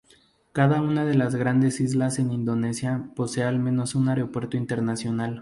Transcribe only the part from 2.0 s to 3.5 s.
en Indonesia posee